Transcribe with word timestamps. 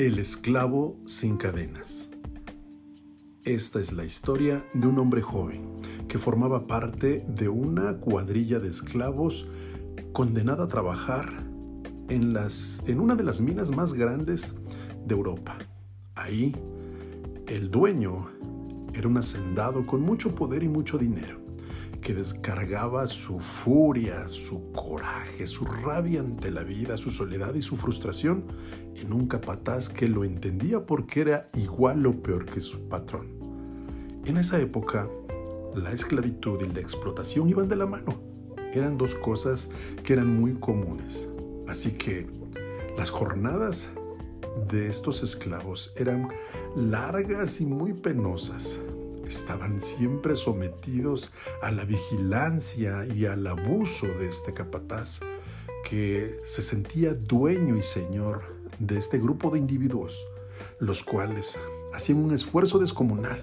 El 0.00 0.18
esclavo 0.18 0.96
sin 1.04 1.36
cadenas. 1.36 2.08
Esta 3.44 3.80
es 3.80 3.92
la 3.92 4.02
historia 4.02 4.64
de 4.72 4.86
un 4.86 4.98
hombre 4.98 5.20
joven 5.20 5.60
que 6.08 6.16
formaba 6.16 6.66
parte 6.66 7.22
de 7.28 7.50
una 7.50 7.98
cuadrilla 7.98 8.60
de 8.60 8.68
esclavos 8.68 9.46
condenada 10.14 10.64
a 10.64 10.68
trabajar 10.68 11.44
en, 12.08 12.32
las, 12.32 12.82
en 12.88 12.98
una 12.98 13.14
de 13.14 13.24
las 13.24 13.42
minas 13.42 13.76
más 13.76 13.92
grandes 13.92 14.54
de 15.04 15.14
Europa. 15.14 15.58
Ahí, 16.14 16.56
el 17.46 17.70
dueño 17.70 18.30
era 18.94 19.06
un 19.06 19.18
hacendado 19.18 19.84
con 19.84 20.00
mucho 20.00 20.34
poder 20.34 20.62
y 20.62 20.68
mucho 20.70 20.96
dinero 20.96 21.42
que 22.00 22.14
descargaba 22.14 23.06
su 23.06 23.40
furia, 23.40 24.28
su 24.28 24.72
coraje, 24.72 25.46
su 25.46 25.64
rabia 25.64 26.20
ante 26.20 26.50
la 26.50 26.64
vida, 26.64 26.96
su 26.96 27.10
soledad 27.10 27.54
y 27.54 27.62
su 27.62 27.76
frustración 27.76 28.44
en 28.94 29.12
un 29.12 29.26
capataz 29.26 29.88
que 29.88 30.08
lo 30.08 30.24
entendía 30.24 30.86
porque 30.86 31.20
era 31.20 31.50
igual 31.54 32.06
o 32.06 32.22
peor 32.22 32.46
que 32.46 32.60
su 32.60 32.88
patrón. 32.88 33.28
En 34.24 34.36
esa 34.36 34.60
época, 34.60 35.08
la 35.74 35.92
esclavitud 35.92 36.60
y 36.62 36.72
la 36.72 36.80
explotación 36.80 37.48
iban 37.48 37.68
de 37.68 37.76
la 37.76 37.86
mano. 37.86 38.20
Eran 38.72 38.98
dos 38.98 39.14
cosas 39.14 39.70
que 40.04 40.12
eran 40.12 40.40
muy 40.40 40.54
comunes. 40.54 41.28
Así 41.66 41.92
que 41.92 42.26
las 42.96 43.10
jornadas 43.10 43.88
de 44.68 44.88
estos 44.88 45.22
esclavos 45.22 45.92
eran 45.96 46.28
largas 46.76 47.60
y 47.60 47.66
muy 47.66 47.92
penosas 47.92 48.80
estaban 49.30 49.80
siempre 49.80 50.34
sometidos 50.34 51.32
a 51.62 51.70
la 51.70 51.84
vigilancia 51.84 53.06
y 53.06 53.26
al 53.26 53.46
abuso 53.46 54.06
de 54.06 54.28
este 54.28 54.52
capataz, 54.52 55.20
que 55.88 56.40
se 56.44 56.62
sentía 56.62 57.14
dueño 57.14 57.76
y 57.76 57.82
señor 57.82 58.42
de 58.80 58.98
este 58.98 59.18
grupo 59.18 59.50
de 59.50 59.60
individuos, 59.60 60.26
los 60.80 61.04
cuales 61.04 61.60
hacían 61.94 62.18
un 62.18 62.34
esfuerzo 62.34 62.78
descomunal. 62.78 63.42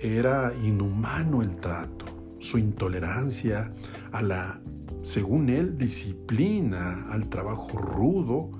Era 0.00 0.52
inhumano 0.62 1.42
el 1.42 1.56
trato, 1.56 2.06
su 2.40 2.58
intolerancia 2.58 3.72
a 4.10 4.20
la, 4.20 4.60
según 5.02 5.48
él, 5.48 5.78
disciplina, 5.78 7.06
al 7.10 7.28
trabajo 7.28 7.78
rudo, 7.78 8.50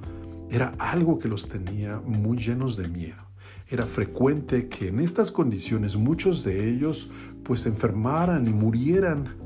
era 0.51 0.73
algo 0.79 1.19
que 1.19 1.29
los 1.29 1.49
tenía 1.49 2.01
muy 2.01 2.39
llenos 2.39 2.77
de 2.77 2.87
miedo 2.87 3.25
era 3.69 3.87
frecuente 3.87 4.69
que 4.69 4.89
en 4.89 5.01
estas 5.01 5.31
condiciones 5.33 5.97
muchos 5.97 6.45
de 6.45 6.71
ellos 6.71 7.11
pues 7.43 7.67
enfermaran 7.67 8.47
y 8.47 8.53
murieran 8.53 9.37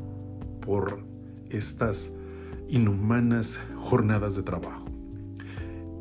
por 0.61 1.00
estas 1.50 2.12
inhumanas 2.69 3.61
jornadas 3.77 4.36
de 4.36 4.42
trabajo. 4.42 4.86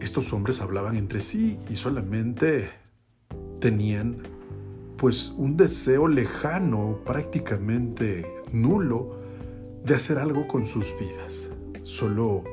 Estos 0.02 0.34
hombres 0.34 0.62
hablaban 0.62 0.96
entre 0.96 1.22
sí 1.22 1.58
y 1.70 1.76
solamente 1.76 2.70
tenían 3.60 4.18
pues 4.98 5.34
un 5.38 5.56
deseo 5.56 6.08
lejano, 6.08 7.02
prácticamente 7.06 8.26
nulo, 8.52 9.20
de 9.86 9.96
hacer 9.96 10.18
algo 10.18 10.48
con 10.48 10.66
sus 10.66 10.96
vidas. 11.00 11.50
Solo 11.84 12.44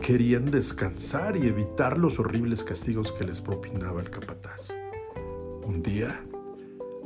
querían 0.00 0.50
descansar 0.50 1.36
y 1.36 1.46
evitar 1.46 1.98
los 1.98 2.18
horribles 2.18 2.64
castigos 2.64 3.12
que 3.12 3.24
les 3.24 3.40
propinaba 3.40 4.00
el 4.00 4.10
capataz. 4.10 4.72
Un 5.64 5.82
día 5.82 6.24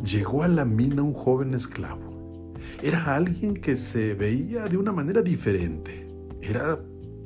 llegó 0.03 0.43
a 0.43 0.49
la 0.49 0.65
mina 0.65 1.03
un 1.03 1.12
joven 1.12 1.55
esclavo. 1.55 2.55
Era 2.83 3.15
alguien 3.15 3.55
que 3.55 3.77
se 3.77 4.15
veía 4.15 4.67
de 4.67 4.77
una 4.77 4.93
manera 4.93 5.23
diferente. 5.23 6.09
Era, 6.41 6.79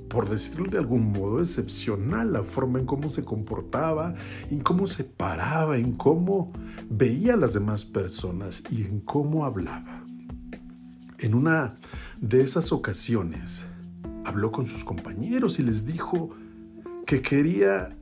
por 0.09 0.28
decirlo 0.28 0.70
de 0.70 0.78
algún 0.78 1.12
modo, 1.12 1.41
excepcional 1.41 2.33
la 2.33 2.42
forma 2.42 2.78
en 2.78 2.87
cómo 2.87 3.09
se 3.10 3.25
comportaba, 3.25 4.15
en 4.50 4.60
cómo 4.60 4.87
se 4.87 5.04
paraba, 5.04 5.77
en 5.77 5.93
cómo 5.93 6.53
veía 6.88 7.34
a 7.34 7.37
las 7.37 7.54
demás 7.54 7.84
personas 7.84 8.62
y 8.71 8.83
en 8.83 9.00
cómo 9.00 9.44
hablaba. 9.44 10.04
En 11.19 11.34
una 11.34 11.78
de 12.21 12.41
esas 12.43 12.72
ocasiones 12.72 13.66
habló 14.25 14.50
con 14.50 14.66
sus 14.66 14.84
compañeros 14.84 15.59
y 15.59 15.62
les 15.62 15.87
dijo 15.87 16.31
que 17.06 17.22
quería 17.22 17.97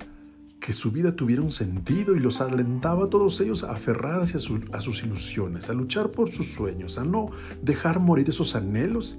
que 0.61 0.73
su 0.73 0.91
vida 0.91 1.15
tuviera 1.15 1.43
un 1.43 1.53
sentido 1.53 2.17
y 2.17 2.21
los 2.21 2.41
alentaba 2.41 3.05
a 3.05 3.11
todos 3.11 3.41
ellos 3.41 3.65
a 3.65 3.73
aferrarse 3.73 4.37
a, 4.37 4.81
sus 4.81 5.03
ilusiones, 5.03 5.71
a 5.71 5.75
luchar 5.75 6.11
por 6.11 6.31
sus 6.31 6.53
sueños, 6.53 6.99
a 6.99 7.05
no 7.05 7.31
dejar 7.63 8.01
morir 8.01 8.29
esos 8.29 8.55
anhelos 8.55 9.19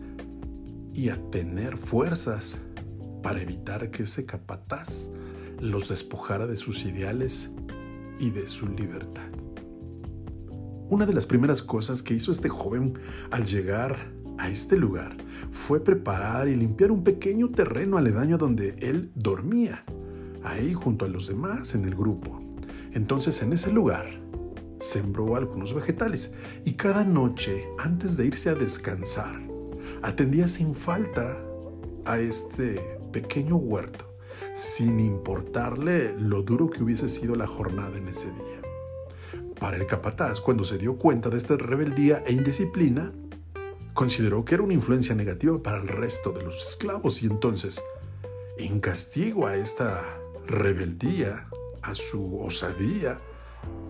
y 0.94 1.10
a 1.10 1.18
tener 1.32 1.78
fuerzas 1.78 2.62
para 3.24 3.42
evitar 3.42 3.90
que 3.90 4.04
ese 4.04 4.26
capataz 4.26 5.10
los 5.60 5.90
despojara 5.90 6.46
de 6.46 6.58
sus 6.58 6.84
ideales 6.86 7.50
y 8.20 8.32
de 8.32 8.48
su 8.48 8.68
libertad. 8.68 9.30
Una 10.90 11.06
de 11.06 11.14
las 11.14 11.26
primeras 11.26 11.62
cosas 11.62 12.02
que 12.02 12.16
hizo 12.16 12.32
este 12.32 12.50
joven 12.50 12.98
al 13.32 13.46
llegar 13.46 14.12
a 14.38 14.50
este 14.50 14.78
lugar 14.78 15.16
fue 15.52 15.84
preparar 15.84 16.48
y 16.48 16.56
limpiar 16.56 16.92
un 16.92 17.04
pequeño 17.04 17.50
terreno 17.50 17.98
aledaño 17.98 18.38
donde 18.38 18.76
él 18.80 19.12
dormía 19.16 19.86
ahí 20.44 20.74
junto 20.74 21.06
a 21.06 21.10
los 21.10 21.28
demás 21.28 21.76
en 21.76 21.86
el 21.86 21.96
grupo. 21.96 22.42
Entonces 22.94 23.42
en 23.42 23.54
ese 23.54 23.72
lugar 23.72 24.08
sembró 24.80 25.36
algunos 25.36 25.74
vegetales 25.74 26.34
y 26.66 26.74
cada 26.74 27.04
noche 27.04 27.66
antes 27.78 28.18
de 28.18 28.26
irse 28.26 28.50
a 28.50 28.56
descansar 28.56 29.42
atendía 30.02 30.48
sin 30.48 30.76
falta 30.76 31.42
a 32.06 32.20
este 32.20 32.80
pequeño 33.12 33.58
huerto, 33.58 34.18
sin 34.56 35.00
importarle 35.00 36.14
lo 36.18 36.42
duro 36.44 36.70
que 36.70 36.84
hubiese 36.84 37.08
sido 37.08 37.36
la 37.36 37.48
jornada 37.48 37.98
en 37.98 38.08
ese 38.08 38.28
día. 38.28 38.62
Para 39.60 39.78
el 39.78 39.86
capataz, 39.86 40.40
cuando 40.40 40.64
se 40.64 40.78
dio 40.78 40.98
cuenta 40.98 41.30
de 41.30 41.38
esta 41.38 41.58
rebeldía 41.58 42.24
e 42.26 42.32
indisciplina, 42.32 43.12
consideró 43.94 44.46
que 44.46 44.56
era 44.56 44.64
una 44.64 44.74
influencia 44.74 45.14
negativa 45.16 45.62
para 45.62 45.82
el 45.82 45.88
resto 45.88 46.32
de 46.32 46.44
los 46.44 46.66
esclavos 46.70 47.22
y 47.22 47.26
entonces, 47.26 47.84
en 48.58 48.80
castigo 48.80 49.48
a 49.48 49.58
esta 49.58 50.19
rebeldía, 50.50 51.48
a 51.82 51.96
su 51.96 52.40
osadía, 52.40 53.20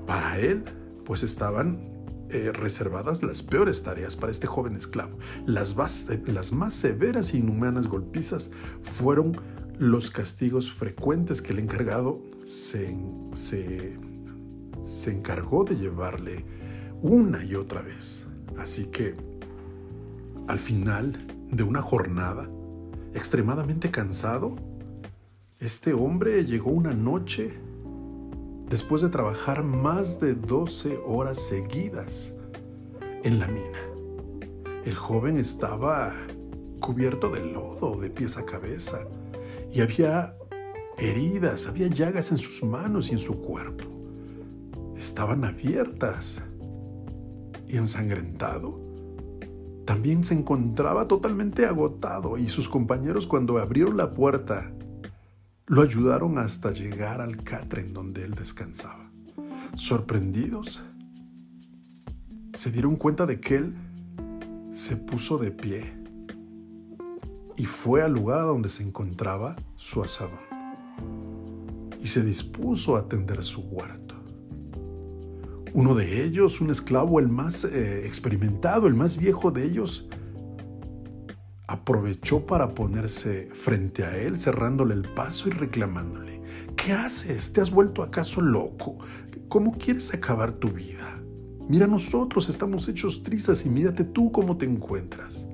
para 0.06 0.40
él, 0.40 0.64
pues 1.06 1.24
estaban 1.24 1.90
eh, 2.30 2.52
reservadas 2.54 3.24
las 3.24 3.42
peores 3.42 3.82
tareas 3.82 4.16
para 4.16 4.32
este 4.32 4.46
joven 4.46 4.76
esclavo. 4.76 5.18
Las, 5.46 5.76
más 5.76 6.74
severas 6.74 7.34
e 7.34 7.38
inhumanas 7.38 7.88
golpizas 7.88 8.52
fueron 8.84 9.36
los 9.80 10.12
castigos 10.12 10.72
frecuentes 10.72 11.42
que 11.42 11.54
el 11.54 11.60
encargado 11.60 12.22
se, 12.46 12.96
se, 13.34 13.98
se 14.84 15.12
encargó 15.12 15.64
de 15.64 15.76
llevarle 15.76 16.46
una 17.02 17.44
y 17.44 17.56
otra 17.56 17.82
vez. 17.82 18.28
Así 18.58 18.86
que, 18.86 19.16
al 20.48 20.60
final 20.60 21.18
de 21.52 21.64
una 21.64 21.82
jornada, 21.82 22.50
extremadamente 23.14 23.90
cansado, 23.90 24.56
este 25.60 25.92
hombre 25.92 26.46
llegó 26.46 26.72
una 26.72 26.94
noche 26.94 27.50
después 28.70 29.02
de 29.02 29.10
trabajar 29.10 29.62
más 29.66 30.22
de 30.22 30.34
12 30.34 31.02
horas 31.06 31.38
seguidas 31.38 32.34
en 33.24 33.40
la 33.40 33.48
mina. 33.48 33.80
El 34.86 34.96
joven 34.96 35.38
estaba 35.38 36.14
cubierto 36.80 37.30
de 37.30 37.46
lodo 37.46 38.00
de 38.00 38.10
pies 38.10 38.38
a 38.38 38.46
cabeza 38.46 39.06
y 39.70 39.82
había 39.82 40.38
heridas, 40.98 41.68
había 41.68 41.88
llagas 41.88 42.32
en 42.32 42.38
sus 42.38 42.64
manos 42.64 43.10
y 43.10 43.14
en 43.14 43.20
su 43.20 43.42
cuerpo. 43.42 43.84
Estaban 44.96 45.44
abiertas 45.44 46.42
y 47.68 47.76
ensangrentado. 47.76 48.80
También 49.84 50.24
se 50.24 50.36
encontraba 50.36 51.10
totalmente 51.10 51.66
agotado 51.66 52.38
y 52.38 52.48
sus 52.48 52.70
compañeros 52.70 53.28
cuando 53.28 53.58
abrieron 53.58 53.98
la 53.98 54.14
puerta 54.14 54.72
lo 55.70 55.84
ayudaron 55.84 56.40
hasta 56.40 56.72
llegar 56.72 57.22
al 57.22 57.44
catre 57.44 57.82
en 57.82 57.94
donde 57.94 58.24
él 58.24 58.34
descansaba. 58.34 59.12
Sorprendidos, 59.76 60.84
se 62.54 62.72
dieron 62.72 62.96
cuenta 62.96 63.28
de 63.28 63.40
que 63.40 63.58
él 63.58 63.76
se 64.72 64.98
puso 64.98 65.38
de 65.38 65.52
pie 65.52 65.94
y 67.56 67.66
fue 67.66 68.02
al 68.02 68.14
lugar 68.14 68.42
donde 68.42 68.68
se 68.68 68.82
encontraba 68.82 69.56
su 69.76 70.02
asadón 70.02 70.40
y 72.02 72.08
se 72.08 72.24
dispuso 72.24 72.96
a 72.96 73.02
atender 73.02 73.44
su 73.44 73.62
huerto. 73.62 74.16
Uno 75.74 75.94
de 75.94 76.26
ellos, 76.26 76.62
un 76.62 76.72
esclavo, 76.72 77.20
el 77.20 77.30
más 77.30 77.64
eh, 77.64 78.08
experimentado, 78.08 78.88
el 78.88 78.96
más 78.96 79.18
viejo 79.18 79.52
de 79.52 79.66
ellos, 79.66 80.10
aprovechó 81.70 82.48
para 82.48 82.74
ponerse 82.74 83.48
frente 83.54 84.04
a 84.04 84.18
él, 84.18 84.40
cerrándole 84.40 84.96
el 84.96 85.04
paso 85.04 85.50
y 85.50 85.52
reclamándole, 85.52 86.42
¿qué 86.76 86.94
haces? 86.94 87.54
¿Te 87.54 87.62
has 87.62 87.70
vuelto 87.70 88.02
acaso 88.02 88.42
loco? 88.42 88.98
¿Cómo 89.50 89.78
quieres 89.78 90.12
acabar 90.12 90.52
tu 90.54 90.70
vida? 90.70 91.22
Mira, 91.68 91.86
nosotros 91.86 92.50
estamos 92.50 92.88
hechos 92.88 93.22
trizas 93.22 93.68
y 93.68 93.70
mírate 93.70 94.04
tú 94.04 94.32
cómo 94.32 94.58
te 94.58 94.66
encuentras. 94.66 95.48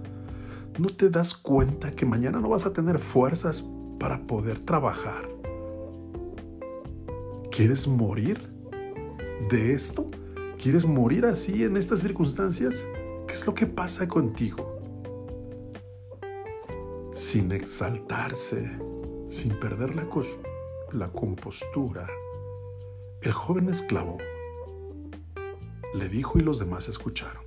¿No 0.80 0.88
te 0.88 1.10
das 1.10 1.34
cuenta 1.34 1.92
que 1.92 2.06
mañana 2.06 2.40
no 2.40 2.48
vas 2.48 2.66
a 2.66 2.72
tener 2.72 2.98
fuerzas 2.98 3.66
para 4.00 4.26
poder 4.26 4.60
trabajar? 4.60 5.28
¿Quieres 7.52 7.90
morir 7.90 8.40
de 9.50 9.74
esto? 9.74 10.10
¿Quieres 10.58 10.86
morir 10.86 11.26
así 11.26 11.66
en 11.66 11.76
estas 11.76 12.00
circunstancias? 12.00 12.86
¿Qué 13.28 13.34
es 13.34 13.46
lo 13.46 13.54
que 13.54 13.66
pasa 13.66 14.08
contigo? 14.08 14.75
Sin 17.16 17.54
exaltarse, 17.54 18.78
sin 19.30 19.58
perder 19.58 19.96
la, 19.96 21.08
compostura, 21.14 22.06
el 23.22 23.32
joven 23.32 23.70
esclavo 23.70 24.18
le 25.94 26.10
dijo 26.10 26.38
y 26.38 26.42
los 26.42 26.60
demás 26.60 26.90
escucharon. 26.90 27.42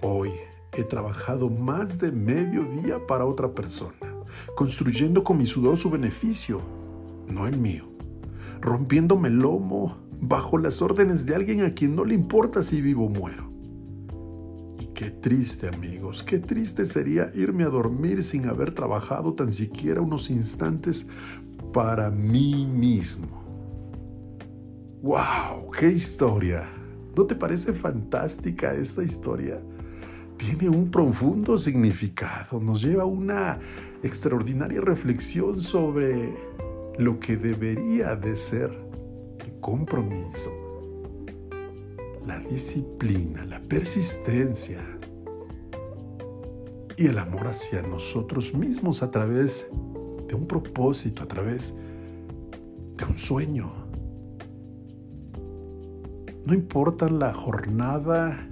Hoy 0.00 0.30
he 0.70 0.84
trabajado 0.84 1.50
más 1.50 1.98
de 1.98 2.12
medio 2.12 2.62
día 2.62 3.04
para 3.04 3.26
otra 3.26 3.52
persona, 3.52 4.14
construyendo 4.54 5.24
con 5.24 5.36
mi 5.36 5.44
sudor 5.44 5.76
su 5.76 5.90
beneficio, 5.90 6.60
no 7.26 7.48
el 7.48 7.58
mío, 7.58 7.86
rompiéndome 8.60 9.26
el 9.26 9.38
lomo 9.38 9.98
bajo 10.20 10.56
las 10.56 10.80
órdenes 10.82 11.26
de 11.26 11.34
alguien 11.34 11.64
a 11.64 11.74
quien 11.74 11.96
no 11.96 12.04
le 12.04 12.14
importa 12.14 12.62
si 12.62 12.80
vivo 12.80 13.06
o 13.06 13.08
muero. 13.08 13.49
Qué 15.00 15.10
triste 15.10 15.66
amigos, 15.66 16.22
qué 16.22 16.38
triste 16.38 16.84
sería 16.84 17.30
irme 17.34 17.64
a 17.64 17.70
dormir 17.70 18.22
sin 18.22 18.44
haber 18.44 18.74
trabajado 18.74 19.32
tan 19.32 19.50
siquiera 19.50 20.02
unos 20.02 20.28
instantes 20.28 21.06
para 21.72 22.10
mí 22.10 22.66
mismo. 22.66 23.42
¡Wow! 25.00 25.70
¡Qué 25.70 25.90
historia! 25.90 26.68
¿No 27.16 27.24
te 27.24 27.34
parece 27.34 27.72
fantástica 27.72 28.74
esta 28.74 29.02
historia? 29.02 29.62
Tiene 30.36 30.68
un 30.68 30.90
profundo 30.90 31.56
significado, 31.56 32.60
nos 32.60 32.82
lleva 32.82 33.04
a 33.04 33.06
una 33.06 33.58
extraordinaria 34.02 34.82
reflexión 34.82 35.62
sobre 35.62 36.34
lo 36.98 37.18
que 37.18 37.38
debería 37.38 38.16
de 38.16 38.36
ser 38.36 38.78
el 39.46 39.60
compromiso, 39.60 40.50
la 42.30 42.38
disciplina, 42.38 43.44
la 43.44 43.60
persistencia 43.60 44.78
y 46.96 47.08
el 47.08 47.18
amor 47.18 47.48
hacia 47.48 47.82
nosotros 47.82 48.54
mismos 48.54 49.02
a 49.02 49.10
través 49.10 49.68
de 50.28 50.36
un 50.36 50.46
propósito, 50.46 51.24
a 51.24 51.26
través 51.26 51.74
de 52.96 53.04
un 53.04 53.18
sueño. 53.18 53.72
No 56.46 56.54
importa 56.54 57.08
la 57.08 57.34
jornada 57.34 58.48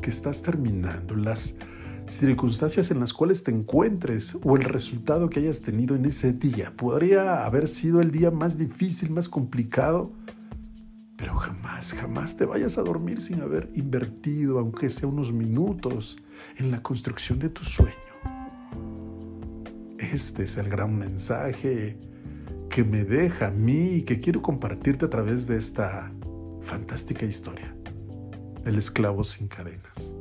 que 0.00 0.10
estás 0.10 0.40
terminando, 0.40 1.16
las 1.16 1.56
circunstancias 2.06 2.92
en 2.92 3.00
las 3.00 3.12
cuales 3.12 3.42
te 3.42 3.50
encuentres 3.50 4.38
o 4.44 4.56
el 4.56 4.62
resultado 4.62 5.28
que 5.28 5.40
hayas 5.40 5.60
tenido 5.60 5.96
en 5.96 6.04
ese 6.04 6.32
día. 6.32 6.72
Podría 6.76 7.44
haber 7.44 7.66
sido 7.66 8.00
el 8.00 8.12
día 8.12 8.30
más 8.30 8.58
difícil, 8.58 9.10
más 9.10 9.28
complicado, 9.28 10.12
jamás, 11.38 11.94
jamás 11.94 12.36
te 12.36 12.44
vayas 12.44 12.78
a 12.78 12.82
dormir 12.82 13.20
sin 13.20 13.40
haber 13.40 13.70
invertido, 13.74 14.58
aunque 14.58 14.90
sea 14.90 15.08
unos 15.08 15.32
minutos, 15.32 16.16
en 16.56 16.70
la 16.70 16.82
construcción 16.82 17.38
de 17.38 17.48
tu 17.48 17.64
sueño. 17.64 17.94
Este 19.98 20.44
es 20.44 20.56
el 20.56 20.68
gran 20.68 20.96
mensaje 20.96 21.98
que 22.70 22.84
me 22.84 23.04
deja 23.04 23.48
a 23.48 23.50
mí 23.50 23.94
y 23.94 24.02
que 24.02 24.20
quiero 24.20 24.42
compartirte 24.42 25.06
a 25.06 25.10
través 25.10 25.46
de 25.46 25.56
esta 25.56 26.12
fantástica 26.60 27.24
historia. 27.24 27.74
El 28.64 28.76
esclavo 28.76 29.24
sin 29.24 29.48
cadenas. 29.48 30.12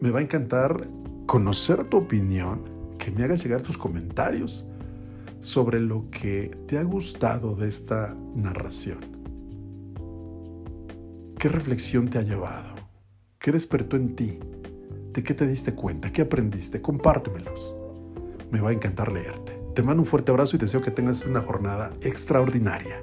Me 0.00 0.10
va 0.10 0.20
a 0.20 0.22
encantar 0.22 0.86
conocer 1.26 1.84
tu 1.84 1.98
opinión, 1.98 2.62
que 2.98 3.10
me 3.10 3.24
hagas 3.24 3.42
llegar 3.42 3.62
tus 3.62 3.76
comentarios 3.76 4.68
sobre 5.40 5.80
lo 5.80 6.08
que 6.10 6.50
te 6.66 6.78
ha 6.78 6.82
gustado 6.82 7.56
de 7.56 7.68
esta 7.68 8.16
narración. 8.34 9.21
¿Qué 11.42 11.48
reflexión 11.48 12.08
te 12.08 12.18
ha 12.18 12.22
llevado? 12.22 12.76
¿Qué 13.40 13.50
despertó 13.50 13.96
en 13.96 14.14
ti? 14.14 14.38
¿De 15.12 15.24
qué 15.24 15.34
te 15.34 15.44
diste 15.44 15.74
cuenta? 15.74 16.12
¿Qué 16.12 16.22
aprendiste? 16.22 16.80
Compártemelos. 16.80 17.74
Me 18.52 18.60
va 18.60 18.70
a 18.70 18.72
encantar 18.72 19.10
leerte. 19.10 19.60
Te 19.74 19.82
mando 19.82 20.02
un 20.02 20.06
fuerte 20.06 20.30
abrazo 20.30 20.54
y 20.54 20.60
deseo 20.60 20.80
que 20.80 20.92
tengas 20.92 21.26
una 21.26 21.40
jornada 21.40 21.94
extraordinaria. 22.00 23.02